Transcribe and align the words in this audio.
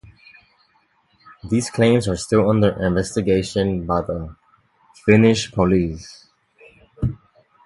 These 1.47 1.69
claims 1.69 2.07
are 2.07 2.15
still 2.15 2.49
under 2.49 2.69
investigation 2.83 3.85
by 3.85 4.01
the 4.01 4.35
Finnish 5.05 5.51
police. 5.51 6.27